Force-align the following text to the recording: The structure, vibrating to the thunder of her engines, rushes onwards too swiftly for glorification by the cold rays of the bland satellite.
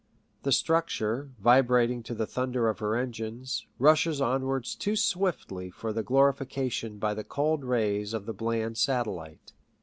The 0.41 0.51
structure, 0.51 1.29
vibrating 1.37 2.01
to 2.05 2.15
the 2.15 2.25
thunder 2.25 2.67
of 2.67 2.79
her 2.79 2.95
engines, 2.95 3.67
rushes 3.77 4.19
onwards 4.19 4.73
too 4.73 4.95
swiftly 4.95 5.69
for 5.69 5.93
glorification 6.01 6.97
by 6.97 7.13
the 7.13 7.23
cold 7.23 7.63
rays 7.63 8.15
of 8.15 8.25
the 8.25 8.33
bland 8.33 8.79
satellite. 8.79 9.53